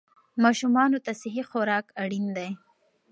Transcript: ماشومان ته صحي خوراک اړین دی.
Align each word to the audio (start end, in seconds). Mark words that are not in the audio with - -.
ماشومان 0.43 0.91
ته 1.05 1.11
صحي 1.21 1.43
خوراک 1.49 1.85
اړین 2.03 2.25
دی. 2.37 2.49